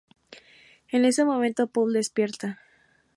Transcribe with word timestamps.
En 0.95 1.01
eso 1.11 1.27
momento 1.31 1.71
Paul 1.73 1.89
despierta. 1.93 2.47